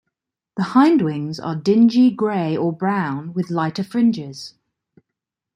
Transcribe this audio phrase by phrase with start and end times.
[0.57, 4.55] The hindwings are dingy grey or brown with lighter fringes.